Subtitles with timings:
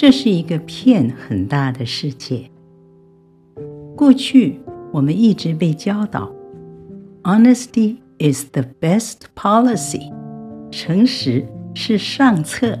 [0.00, 2.48] 这是一个骗很大的世界。
[3.96, 4.60] 过去
[4.92, 6.32] 我们一直被教导
[7.24, 10.12] ，Honesty is the best policy，
[10.70, 12.78] 诚实是上策。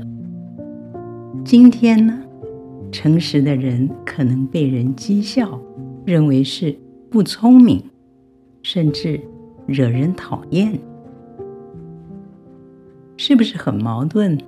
[1.44, 2.22] 今天呢，
[2.92, 5.60] 诚实的人可能被人讥笑，
[6.04, 6.78] 认为是
[7.10, 7.82] 不聪明，
[8.62, 9.20] 甚至
[9.66, 10.78] 惹人讨厌，
[13.16, 14.38] 是不是很矛盾？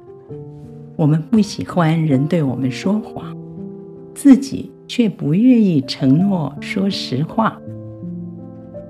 [1.01, 3.35] 我们不喜欢人对我们说谎，
[4.15, 7.59] 自己却不愿意承诺说实话。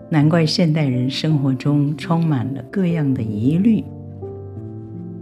[0.08, 3.84] 难怪现代人生活中充满了各样的疑虑。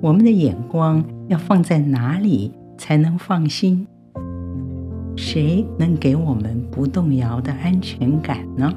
[0.01, 3.86] 我们的眼光要放在哪里才能放心？
[5.14, 8.73] 谁能给我们不动摇的安全感呢？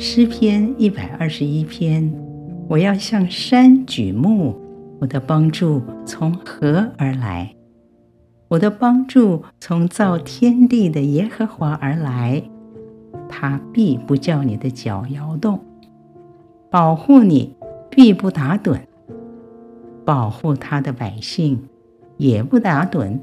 [0.00, 2.12] 诗篇一百二十一篇，
[2.66, 4.56] 我要向山举目。
[5.00, 7.56] 我的帮助从何而来？
[8.48, 12.42] 我的帮助从造天地的耶和华而来，
[13.26, 15.58] 他必不叫你的脚摇动，
[16.68, 17.56] 保护你
[17.88, 18.78] 必不打盹，
[20.04, 21.58] 保护他的百姓
[22.18, 23.18] 也不打盹，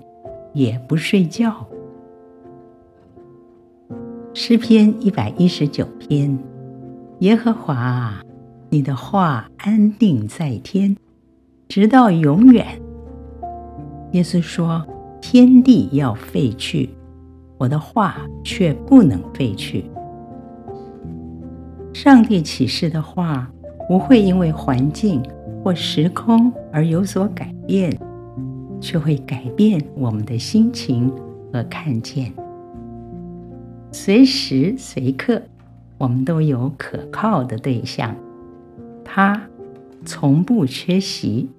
[0.53, 1.67] 也不睡觉。
[4.33, 6.39] 诗篇一百一十九篇，
[7.19, 8.23] 耶和华，
[8.69, 10.97] 你的话安定在天。
[11.67, 12.65] 直到永远。
[14.13, 14.85] 耶稣说
[15.21, 16.89] ：“天地要废去，
[17.57, 19.85] 我的话却不能废去。”
[21.93, 23.51] 上帝启示的话
[23.87, 25.21] 不会因为环境
[25.63, 27.91] 或时空而有所改变，
[28.79, 31.11] 却会改变我们的心情
[31.52, 32.31] 和看见。
[33.91, 35.41] 随时随刻，
[35.97, 38.15] 我们都有可靠的对象，
[39.03, 39.41] 他
[40.08, 41.50] 从不缺席。